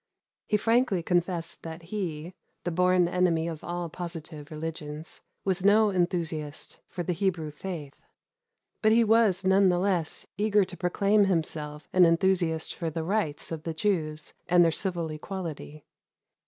[0.47, 6.79] He frankly confessed that he, the "born enemy of all positive religions," was no enthusiast
[6.87, 8.01] for the Hebrew faith,
[8.81, 13.51] but he was none the less eager to proclaim himself an enthusiast for the rights
[13.51, 15.85] of the Jews and their civil equality.